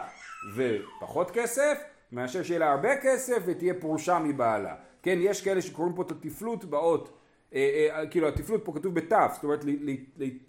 [0.57, 1.79] ופחות כסף,
[2.15, 4.75] מאשר שיהיה לה הרבה כסף ותהיה פרושה מבעלה.
[5.03, 7.19] כן, יש כאלה שקוראים פה את התפלות באות,
[7.55, 9.65] אה, אה, כאילו התפלות פה כתוב בתף, זאת אומרת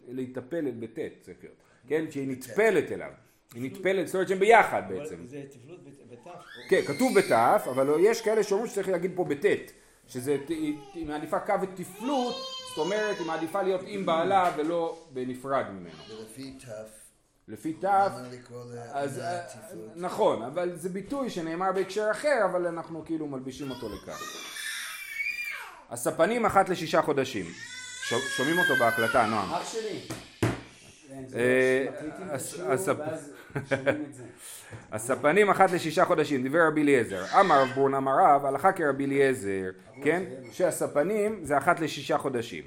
[0.08, 1.56] להיטפל בטית צריך להיות,
[1.88, 3.12] כן, שהיא נטפלת אליו.
[3.54, 5.28] היא נטפלת, זאת אומרת שהם ביחד בעצם.
[5.28, 6.30] זה תפלות בתף?
[6.70, 9.74] כן, כתוב בתף, אבל יש כאלה שאומרים שצריך להגיד פה בטית,
[10.08, 12.36] שזה, היא מעדיפה קו ותפלות,
[12.70, 16.00] זאת אומרת היא מעדיפה להיות עם בעלה ולא בנפרד ממנו.
[16.10, 17.05] ולפי תף
[17.48, 18.12] לפי תף,
[18.92, 19.42] אז אה,
[19.96, 24.14] נכון, אבל זה ביטוי שנאמר בהקשר אחר, אבל אנחנו כאילו מלבישים אותו לכאן.
[25.90, 27.46] הספנים אחת לשישה חודשים.
[28.38, 29.54] שומעים אותו בהקלטה, נועם.
[29.54, 30.00] אח שלי.
[31.36, 31.86] אה,
[34.92, 37.40] הספנים אחת לשישה חודשים, דיבר רבי אליעזר.
[37.40, 39.70] אמר רב בורן אמר רב, הלכה כרבי אליעזר,
[40.04, 40.24] כן?
[40.52, 42.64] שהספנים זה אחת לשישה חודשים.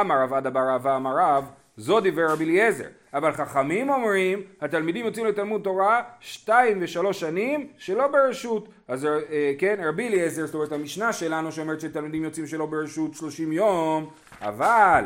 [0.00, 5.06] אמר רב עדה בר אהבה אמר רב, זו דיבר רבי אליעזר, אבל חכמים אומרים התלמידים
[5.06, 8.68] יוצאים לתלמוד תורה שתיים ושלוש שנים שלא ברשות.
[8.88, 13.52] אז אה, כן רבי אליעזר זאת אומרת המשנה שלנו שאומרת שתלמידים יוצאים שלא ברשות שלושים
[13.52, 15.04] יום אבל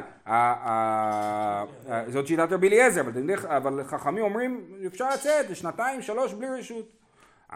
[2.09, 3.02] זאת שיטת רבי אליעזר
[3.44, 6.88] אבל, חכמים אומרים אפשר לצאת לשנתיים שלוש בלי רשות.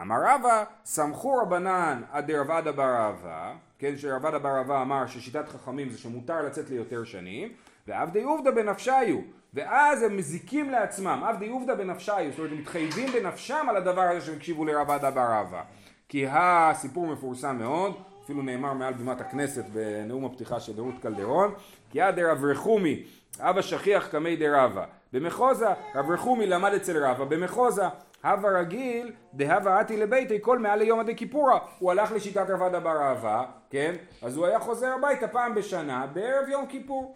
[0.01, 5.89] אמר רבא סמכו רבנן עד דרבדה בר אהבה כן שרבדה בר אהבה אמר ששיטת חכמים
[5.89, 7.49] זה שמותר לצאת ליותר שנים
[7.87, 9.17] ועבדי עובדא בנפשיו
[9.53, 11.23] ואז הם מזיקים לעצמם.
[11.27, 15.11] עבדי עובדא בנפשיו זאת אומרת הם מתחייבים בנפשם על הדבר הזה שהם הקשיבו לרב עדה
[15.11, 15.61] בר אבא
[16.09, 21.53] כי הסיפור מפורסם מאוד אפילו נאמר מעל בימת הכנסת בנאום הפתיחה של רות קלדרון
[21.91, 23.03] כי עד רב רחומי
[23.39, 24.85] אבא שכיח קמי דרבה.
[25.13, 27.83] במחוזה רב רחומי למד אצל רבא במחוזה
[28.23, 31.59] הווה רגיל דהווה עתי לביתי כל מעל ליום עדי כיפורה.
[31.79, 33.95] הוא הלך לשיטת רב עדה בר אהבה כן?
[34.21, 37.15] אז הוא היה חוזר הביתה פעם בשנה בערב יום כיפור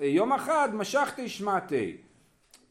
[0.00, 1.96] יום אחד משכתי שמעתי.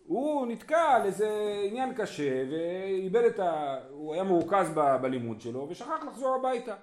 [0.07, 1.29] הוא נתקע על איזה
[1.63, 3.77] עניין קשה ואיבד את ה...
[3.89, 4.95] הוא היה מרוכז ב...
[5.01, 6.75] בלימוד שלו ושכח לחזור הביתה.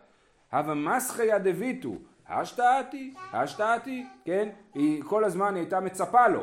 [0.52, 1.92] הווה מסחיה דביטו,
[2.28, 4.48] השתעתי, השתעתי, כן?
[4.74, 6.42] היא כל הזמן הייתה מצפה לו.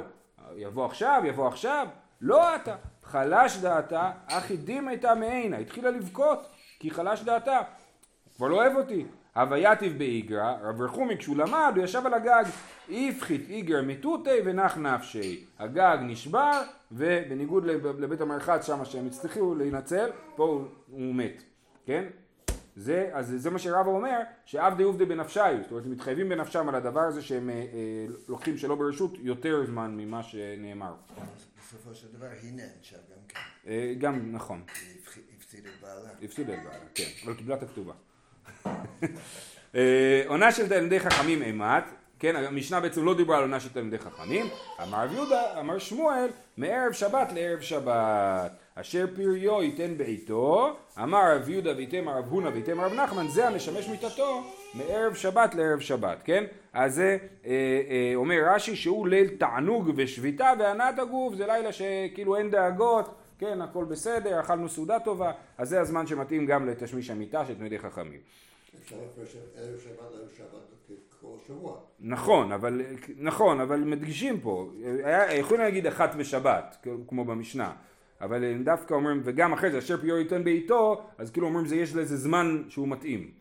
[0.56, 1.88] יבוא עכשיו, יבוא עכשיו,
[2.22, 2.76] לא אתה.
[3.04, 6.48] חלש דעתה, אחי דים הייתה מעינה, התחילה לבכות,
[6.80, 7.60] כי חלש דעתה.
[8.36, 9.06] כבר לא אוהב אותי.
[9.38, 12.44] הווייתיב באיגרא, רב רחומי כשהוא למד הוא ישב על הגג,
[12.90, 17.66] הפחית איגרא מתותי ונח נפשי, הגג נשבר ובניגוד
[18.00, 21.44] לבית המרחץ שם שהם הצליחו להינצל, פה הוא, הוא מת,
[21.86, 22.06] כן?
[22.76, 26.76] זה, אז זה מה שרבא אומר, שעבדי עובדי בנפשיו, זאת אומרת הם מתחייבים בנפשם על
[26.76, 30.94] הדבר הזה שהם אה, אה, לוקחים שלא ברשות יותר זמן ממה שנאמר.
[31.60, 33.40] בסופו של דבר היא נענשה גם כן.
[33.68, 34.64] אה, גם, נכון.
[34.86, 36.10] היא הפסידה את בעלה.
[36.24, 37.94] הפסידה את בעלה, כן, אבל קיבלה את הכתובה.
[39.76, 41.84] אה, עונה של תלמידי חכמים אימת,
[42.20, 44.46] כן, המשנה בעצם לא דיברה על עונה של תלמידי חכמים,
[44.84, 51.50] אמר רב יהודה, אמר שמואל, מערב שבת לערב שבת, אשר פריו ייתן בעיתו, אמר רב
[51.50, 56.44] יהודה וייתם רב הונא וייתם רב נחמן, זה המשמש מיתתו מערב שבת לערב שבת, כן?
[56.74, 57.52] אז זה אה,
[57.90, 63.62] אה, אומר רש"י שהוא ליל תענוג ושביתה והנעת הגוף, זה לילה שכאילו אין דאגות, כן,
[63.62, 68.20] הכל בסדר, אכלנו סעודה טובה, אז זה הזמן שמתאים גם לתשמיש המיטה של תלמידי חכמים.
[72.00, 72.82] נכון, אבל,
[73.18, 74.70] נכון, אבל מדגישים פה,
[75.04, 77.74] היה, יכולים להגיד אחת בשבת, כמו במשנה,
[78.22, 81.76] אבל הם דווקא אומרים, וגם אחרי זה, אשר פיור ייתן בעיתו, אז כאילו אומרים, זה
[81.76, 83.32] יש לזה זמן שהוא מתאים.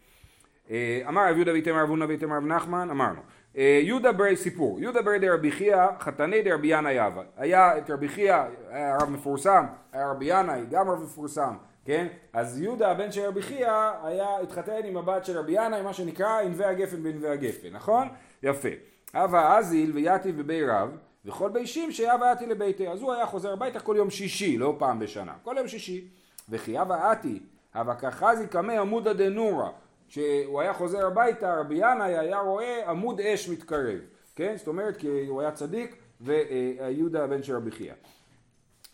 [0.70, 3.20] אה, אמר רב יהודה ואיתמר רב הונא ואיתמר רב נחמן, אמרנו.
[3.56, 7.22] אה, יהודה ברי סיפור, יהודה ברי דרבי חייא, חתני דרבי ינאי יאבה.
[7.36, 8.36] היה את רבי חייא,
[8.70, 11.54] היה רב מפורסם, היה רבי ינאי, גם רב מפורסם.
[11.84, 12.06] כן?
[12.32, 16.40] אז יהודה הבן של רבי חייא היה התחתן עם הבת של רבי ינאי מה שנקרא
[16.40, 18.08] ענבי הגפן בענבי הגפן נכון?
[18.42, 18.68] יפה.
[19.14, 23.80] הווה אזיל ויתיב בבי רב וכל בישים שיהווה אתי לביתי אז הוא היה חוזר הביתה
[23.80, 26.08] כל יום שישי לא פעם בשנה כל יום שישי
[26.48, 27.40] וכי הווה אתי
[27.74, 29.68] הווה כחזי קמי עמודא דנורא
[30.08, 33.98] כשהוא היה חוזר הביתה, רבי ינאי היה רואה עמוד אש מתקרב,
[34.36, 34.54] כן?
[34.56, 37.92] זאת אומרת, כי הוא היה צדיק, ויהודה הבן של רבי חייא.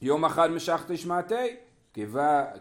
[0.02, 1.56] יום אחד משך תשמעתי,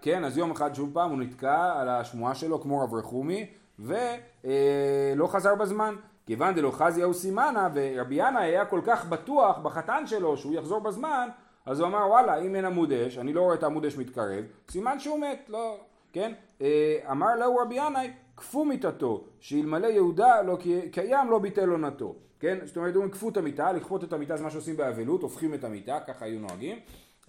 [0.01, 5.27] כן, אז יום אחד שוב פעם הוא נתקע על השמועה שלו כמו רב רחומי, ולא
[5.27, 5.95] חזר בזמן.
[6.25, 11.29] כיוון דלא חזיהו סימנה, ורבי ינאי היה כל כך בטוח בחתן שלו שהוא יחזור בזמן,
[11.65, 14.43] אז הוא אמר וואלה אם אין עמוד אש, אני לא רואה את העמוד אש מתקרב,
[14.69, 15.77] סימן שהוא מת, לא,
[16.13, 16.33] כן?
[16.61, 18.11] אה, אמר לו רבי ינאי,
[18.41, 20.57] כפו מיתתו, שאלמלא יהודה לא
[20.91, 22.57] קיים לא ביטל עונתו, כן?
[22.63, 25.63] זאת אומרת, אומרים כפו את המיטה, לכפות את המיטה זה מה שעושים באבלות, הופכים את
[25.63, 26.77] המיטה, ככה היו נוהגים.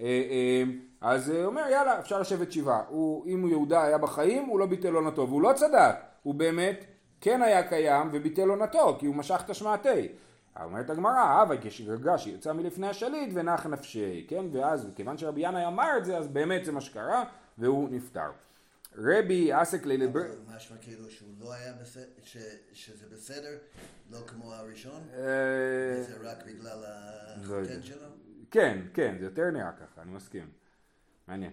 [0.00, 0.62] אה, אה,
[1.00, 2.82] אז הוא אומר יאללה אפשר לשבת שבעה,
[3.26, 6.84] אם יהודה היה בחיים הוא לא ביטל עונתו, והוא לא צדק, הוא באמת
[7.20, 10.08] כן היה קיים וביטל עונתו, כי הוא משך את השמעתי.
[10.64, 14.44] אומרת הגמרא, הווה כשגרגה שיצא מלפני השליט ונח נפשי, כן?
[14.52, 17.24] ואז כיוון שרבי ינאי אמר את זה, אז באמת זה מה שקרה,
[17.58, 18.30] והוא נפטר.
[18.96, 20.22] רבי אסק לילבר...
[20.56, 22.04] משמע כאילו שהוא לא היה בסדר,
[22.72, 23.58] שזה בסדר,
[24.10, 25.02] לא כמו הראשון?
[25.14, 28.06] אה, זה רק בגלל לא החותן שלו?
[28.50, 30.48] כן, כן, זה יותר נראה ככה, אני מסכים.
[31.28, 31.52] מעניין.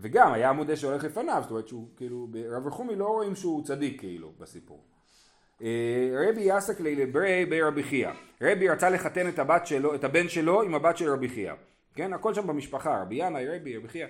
[0.00, 3.64] וגם היה עמוד אש שהולך לפניו, זאת אומרת שהוא כאילו, רב רחומי לא רואים שהוא
[3.64, 4.84] צדיק כאילו בסיפור.
[5.62, 8.10] אה, רבי יסק לילברי ברבי חייא.
[8.42, 11.52] רבי רצה לחתן את הבת שלו, את הבן שלו עם הבת של רבי חייא.
[11.94, 14.06] כן, הכל שם במשפחה, רבי ינאי, רבי, רבי חייא.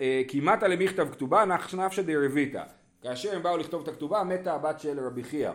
[0.00, 2.62] אה, כמעט למכתב כתובה נפשא דרביתא.
[3.02, 5.50] כאשר הם באו לכתוב את הכתובה, מתה הבת של רבי חייא.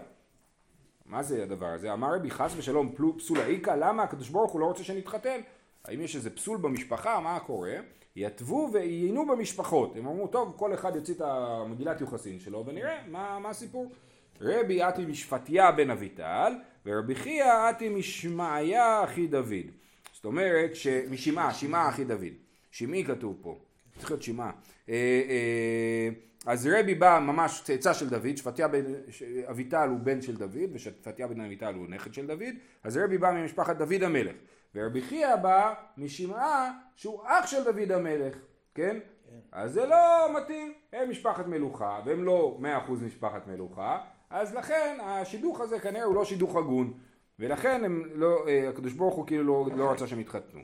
[1.06, 1.94] מה זה הדבר הזה?
[1.94, 5.40] אמר רבי חס ושלום פסול האיכא, למה הקדוש ברוך הוא לא רוצה שנתחתן?
[5.86, 7.20] האם יש איזה פסול במשפחה?
[7.20, 7.74] מה קורה?
[8.16, 9.96] יתבו ועיינו במשפחות.
[9.96, 13.92] הם אמרו, טוב, כל אחד יוציא את המגילת יוחסין שלו ונראה מה, מה הסיפור.
[14.42, 16.54] רבי עתי משפטיה בן אביטל,
[16.86, 19.66] ורבי חייא עתי משמעיה אחי דוד.
[20.14, 20.72] זאת אומרת,
[21.10, 22.34] משמעה, שמעה אחי דוד.
[22.72, 23.60] שמעי כתוב פה,
[23.98, 24.52] צריך להיות שמעה.
[24.90, 24.94] אה,
[25.30, 26.10] אה,
[26.46, 28.84] אז רבי בא ממש צאצא של דוד, שפטיה בן
[29.50, 33.32] אביטל הוא בן של דוד, ושפטיה בן אביטל הוא נכד של דוד, אז רבי בא
[33.32, 34.36] ממשפחת דוד המלך.
[34.76, 38.36] ורבי חייא בא משמעה שהוא אח של דוד המלך,
[38.76, 39.00] כן?
[39.26, 39.40] כן?
[39.52, 44.98] אז זה לא מתאים, הם משפחת מלוכה, והם לא מאה אחוז משפחת מלוכה, אז לכן
[45.04, 46.94] השידוך הזה כנראה הוא לא שידוך הגון,
[47.40, 50.60] ולכן הם לא, אה, הקדוש ברוך הוא כאילו לא, לא רצה שהם יתחתנו.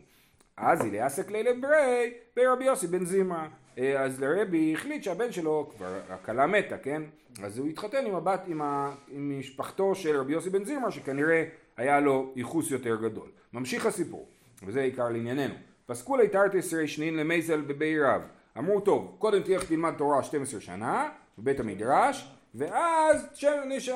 [0.61, 3.47] אז אליאסק לילה ברי ברבי יוסי בן זימרה.
[3.77, 7.01] אה, אז לרבי החליט שהבן שלו, כבר הכלה מתה, כן?
[7.43, 11.43] אז הוא התחתן עם הבת, עם, ה, עם משפחתו של רבי יוסי בן זימרה, שכנראה
[11.77, 13.29] היה לו ייחוס יותר גדול.
[13.53, 14.27] ממשיך הסיפור,
[14.65, 15.53] וזה עיקר לענייננו.
[15.85, 18.21] פסקו לי תרתי שנין למייזל בבי רב.
[18.57, 23.27] אמרו טוב, קודם תלך תלמד תורה 12 שנה בבית המדרש, ואז,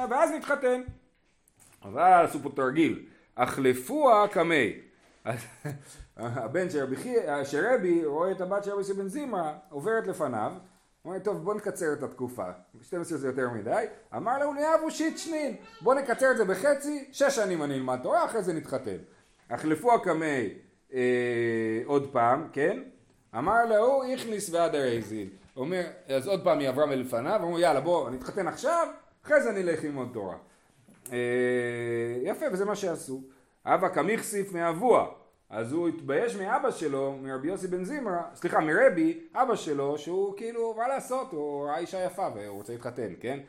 [0.10, 0.82] ואז נתחתן.
[1.84, 3.06] אבל עשו פה תרגיל,
[3.38, 4.74] החלפוה קמי.
[6.18, 6.96] הבן של רבי,
[7.44, 10.52] של רבי רואה את הבת של רבי בן זימרה עוברת לפניו,
[11.02, 12.46] הוא אומר טוב בוא נקצר את התקופה,
[12.82, 17.36] 12 זה יותר מדי, אמר לו נאהבו שיט שנין, בוא נקצר את זה בחצי, שש
[17.36, 18.98] שנים אני אלמד תורה, אחרי זה נתחתן.
[19.50, 20.50] החלפו הקמי
[20.94, 22.80] אה, עוד פעם, כן?
[23.38, 25.30] אמר לו הכניס ועד הרייזין.
[25.56, 28.88] אומר, אז עוד פעם היא עברה מלפניו, אמרו יאללה בוא נתחתן עכשיו,
[29.26, 30.36] אחרי זה נלך ללמוד תורה.
[31.12, 31.18] אה,
[32.24, 33.22] יפה, וזה מה שעשו.
[33.66, 35.08] אבא קמיכסיף מאבוה.
[35.50, 40.74] אז הוא התבייש מאבא שלו, מרבי יוסי בן זימרה, סליחה, מרבי, אבא שלו, שהוא כאילו,
[40.78, 43.40] מה לעשות, הוא ראה אישה יפה והוא רוצה להתחתן, כן?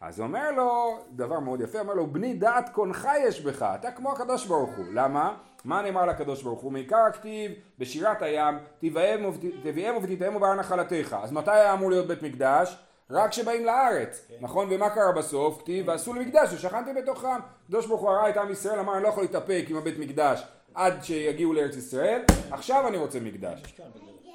[0.00, 3.90] אז הוא אומר לו, דבר מאוד יפה, אומר לו, בני דעת קונך יש בך, אתה
[3.90, 4.84] כמו הקדוש ברוך הוא.
[4.92, 5.36] למה?
[5.64, 6.72] מה נאמר לקדוש ברוך הוא?
[6.72, 8.54] מעיקר הכתיב בשירת הים,
[9.62, 11.16] תביאם ותתאמו בהר נחלתך.
[11.22, 12.78] אז מתי היה אמור להיות בית מקדש?
[13.10, 14.34] רק כשבאים לארץ, כן.
[14.40, 14.68] נכון?
[14.70, 15.58] ומה קרה בסוף?
[15.60, 17.40] כתיב ועשו למקדש ושכנתי בתוכם.
[17.64, 20.46] הקדוש ברוך הוא הראה את עם ישראל, אמר אני לא יכול להתאפק עם הבית מקדש
[20.74, 23.74] עד שיגיעו לארץ ישראל, עכשיו אני רוצה מקדש.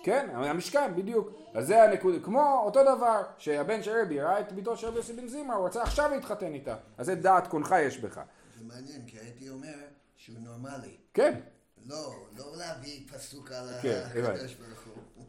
[0.04, 1.30] כן, המשכן, בדיוק.
[1.54, 5.14] אז זה הנקודה, כמו אותו דבר, שהבן של רבי ראה את ביתו של רבי יוסי
[5.14, 6.76] בן זימרה, הוא רצה עכשיו להתחתן איתה.
[6.98, 8.22] אז זה דעת קונך יש בך.
[8.58, 9.76] זה מעניין, כי הייתי אומר
[10.16, 10.98] שהוא נורמלי.
[11.14, 11.40] כן.
[11.86, 15.26] לא, לא להביא פסוק על כן, הקדוש ברוך הוא.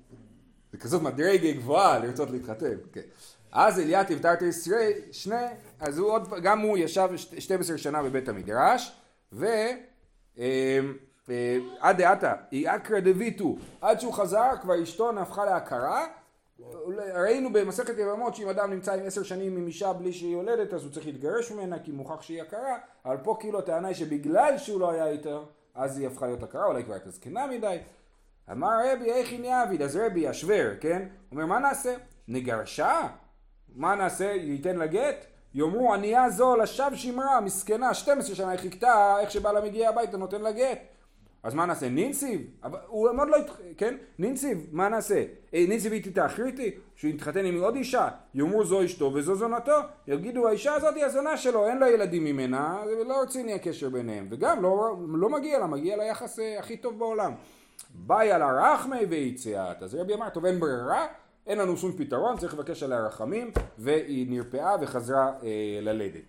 [0.72, 3.00] זה כזאת מדרגה גבוהה לרצות להתחתן, כן.
[3.52, 5.46] אז אליתיב תרתי ישראל, שני,
[5.80, 8.92] אז הוא עוד, גם הוא ישב 12 שנה בבית המדרש,
[9.32, 9.46] ו...
[10.38, 10.44] אמ,
[11.30, 16.06] אה, עד דעתה, היא אקרא דביטו, עד שהוא חזר כבר אשתו נהפכה להכרה,
[17.14, 20.84] ראינו במסכת יבמות שאם אדם נמצא עם עשר שנים עם אישה בלי שהיא יולדת אז
[20.84, 24.80] הוא צריך להתגרש ממנה כי מוכח שהיא הכרה, אבל פה כאילו הטענה היא שבגלל שהוא
[24.80, 27.78] לא היה איתו אז היא הפכה להיות הכרה, אולי כבר הייתה זקנה מדי.
[28.52, 31.08] אמר רבי איך היא נעביד, אז רבי השוור, כן?
[31.32, 31.94] אומר מה נעשה?
[32.28, 33.08] נגרשה?
[33.74, 34.24] מה נעשה?
[34.24, 35.26] ייתן לה גט?
[35.54, 40.40] יאמרו ענייה זו לשווא שמרה, מסכנה, 12 שנה היא חיכתה, איך שבעלה מגיע הביתה נותן
[40.40, 40.78] לה גט.
[41.42, 41.88] אז מה נעשה?
[41.88, 42.40] נינסיב?
[42.86, 43.36] הוא עוד לא,
[43.76, 43.96] כן?
[44.18, 45.24] נינסיב, מה נעשה?
[45.54, 46.70] אה, נינסיב איתי תאחריתי?
[46.96, 48.08] שהוא יתחתן עם עוד אישה?
[48.34, 49.76] יאמרו זו אשתו וזו זונתו?
[50.06, 54.28] יגידו האישה הזאת היא הזונה שלו, אין לה ילדים ממנה, לא רציני הקשר ביניהם.
[54.30, 57.32] וגם לא, לא מגיע לה, מגיע לה יחס אה, הכי טוב בעולם.
[57.94, 59.82] באי על הרחמי ויציאת.
[59.82, 61.06] אז רבי אמר, טוב אין ברירה,
[61.46, 66.22] אין לנו שום פתרון, צריך לבקש עליה רחמים, והיא נרפאה וחזרה אה, ללדת.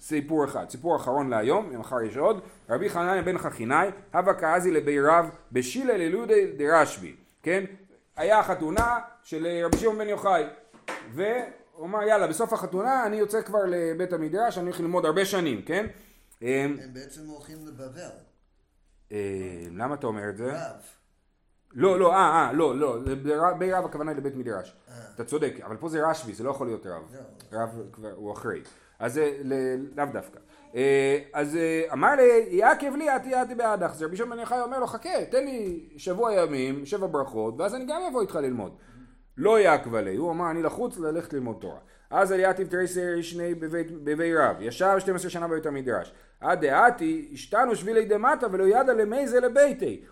[0.00, 0.70] סיפור אחד.
[0.70, 2.40] סיפור אחרון להיום, מחר יש עוד.
[2.70, 7.64] רבי חנניה בן חכינאי, הווה קאזי לבי רב בשילה ללודי דרשב"י, כן?
[8.16, 10.44] היה חתונה של רבי שמעון בן יוחאי,
[11.12, 15.62] והוא אמר יאללה בסוף החתונה אני יוצא כבר לבית המדרש, אני הולך ללמוד הרבה שנים,
[15.62, 15.86] כן?
[16.40, 18.10] הם בעצם הולכים לבבל.
[19.12, 20.52] אה, למה אתה אומר את זה?
[20.52, 21.03] רב.
[21.74, 22.98] לא, לא, אה, אה, לא, לא,
[23.58, 24.76] בי רב הכוונה היא לבית מדרש.
[25.14, 27.02] אתה צודק, אבל פה זה רשב"י, זה לא יכול להיות רב.
[27.52, 28.60] רב כבר, הוא אחרי.
[28.98, 29.20] אז
[29.96, 30.38] לאו דווקא.
[30.74, 33.94] אה, אז אה, אמר לי, יעכב לי אתי אתי בעדך.
[33.94, 37.84] זה רבי שמעון בן אומר לו, חכה, תן לי שבוע ימים, שבע ברכות, ואז אני
[37.84, 38.76] גם אבוא איתך ללמוד.
[39.36, 41.78] לא יעכב עלי, הוא אמר, אני לחוץ ללכת ללמוד תורה.
[42.10, 43.54] אז אליתיב תריסר שני
[44.04, 46.12] בבי רב, ישב 12 שנה בבית המדרש.
[46.40, 50.04] עד דעתי, השתנו שבילי דמטה ולא ידע למי זה לביתי.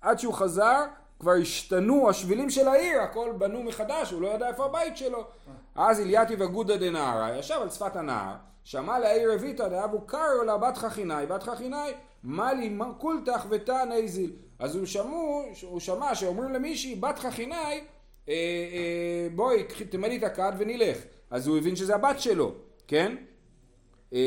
[0.00, 0.84] עד שהוא חזר,
[1.20, 5.24] כבר השתנו השבילים של העיר, הכל בנו מחדש, הוא לא ידע איפה הבית שלו.
[5.74, 10.76] אז אלייתיב אגודא דנהרא, ישב על שפת הנהר, שמע לעיר אביתא דאבו קריו לה בת
[10.76, 11.92] חכינאי, בת חכינאי,
[12.24, 14.32] מלי קולתך ותא נזיל.
[14.58, 17.80] אז הוא, שמו, הוא שמע שאומרים למישהי, בת חכינאי,
[18.28, 20.98] אה, אה, בואי תמלאי את הכד ונלך.
[21.30, 22.54] אז הוא הבין שזה הבת שלו,
[22.88, 23.16] כן?
[24.12, 24.18] אה,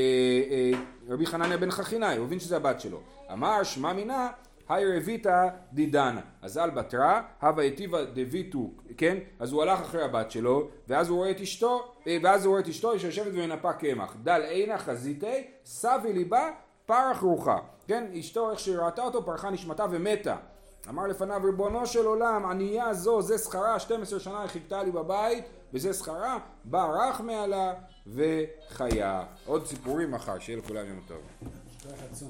[0.51, 0.71] אה,
[1.09, 3.01] רבי חנניה בן חכינאי, הוא הבין שזה הבת שלו.
[3.33, 4.29] אמר שמע מינה
[4.69, 6.21] היי רביתא דידנה.
[6.41, 9.17] אז על בתרא, הווה היטיבה דביתו, כן?
[9.39, 12.61] אז הוא הלך אחרי הבת שלו, ואז הוא רואה את אשתו, אה, ואז הוא רואה
[12.61, 14.15] את אשתו שיושבת ומנפה קמח.
[14.23, 16.49] דל עינה חזיתי, סבי ליבה,
[16.85, 17.57] פרח רוחה.
[17.87, 18.11] כן?
[18.19, 20.35] אשתו, איך שראתה אותו, פרחה נשמתה ומתה.
[20.89, 25.43] אמר לפניו, ריבונו של עולם, ענייה זו, זה שכרה, 12 שנה היא חיכתה לי בבית,
[25.73, 27.73] וזה שכרה, בא רך מעלה
[28.07, 29.23] וחיה.
[29.45, 31.49] עוד סיפורים מחר, שיהיה לכולם יום טוב.